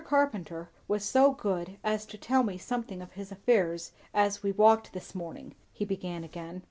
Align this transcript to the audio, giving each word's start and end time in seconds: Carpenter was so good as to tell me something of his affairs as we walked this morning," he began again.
Carpenter 0.03 0.71
was 0.87 1.05
so 1.05 1.31
good 1.31 1.77
as 1.83 2.07
to 2.07 2.17
tell 2.17 2.41
me 2.41 2.57
something 2.57 3.03
of 3.03 3.11
his 3.11 3.31
affairs 3.31 3.91
as 4.15 4.41
we 4.41 4.51
walked 4.51 4.93
this 4.93 5.13
morning," 5.13 5.53
he 5.71 5.85
began 5.85 6.23
again. 6.23 6.59